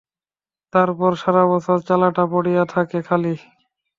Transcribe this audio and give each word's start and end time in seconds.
তারপর 0.73 1.11
সারা 1.21 1.43
বছর 1.51 1.77
চালাটা 1.87 2.23
পড়িয়া 2.31 2.63
থাকে 2.73 2.99
খালি। 3.07 3.33